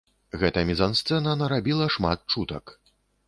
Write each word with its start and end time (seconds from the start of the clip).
Гэта 0.43 0.63
мізансцэна 0.69 1.35
нарабіла 1.43 1.91
шмат 1.97 2.19
чутак. 2.35 2.77